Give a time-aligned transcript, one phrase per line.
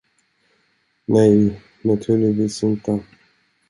[1.05, 2.99] Nej, naturligtvis inte.